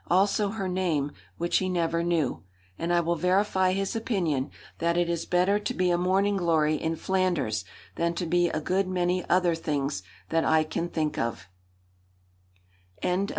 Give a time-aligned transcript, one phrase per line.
[0.09, 2.41] Also her name, which he never knew.
[2.79, 6.73] And I will verify his opinion that it is better to be a Morning Glory
[6.73, 7.65] in Flanders
[7.97, 11.47] than to be a good many other things that I can think of.